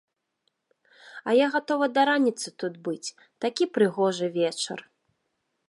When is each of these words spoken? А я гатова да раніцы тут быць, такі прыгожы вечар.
А 1.29 1.35
я 1.39 1.47
гатова 1.55 1.89
да 1.97 2.01
раніцы 2.11 2.47
тут 2.63 2.73
быць, 2.89 3.13
такі 3.45 3.63
прыгожы 3.77 4.31
вечар. 4.39 4.79